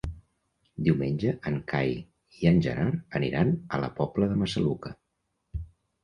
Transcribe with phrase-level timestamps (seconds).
[0.85, 1.91] Diumenge en Cai
[2.39, 4.93] i en Gerard aniran a la Pobla de Massaluca.